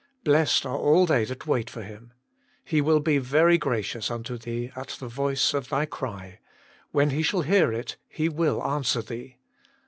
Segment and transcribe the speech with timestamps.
[0.23, 2.11] Blessed are all they that wait for Him.
[2.65, 6.39] He will be very gracious unto thee at the voice of thy cry;
[6.89, 9.37] when He shall hear it, He will answer thee."